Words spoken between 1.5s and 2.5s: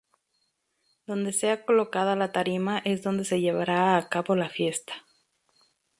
colocada la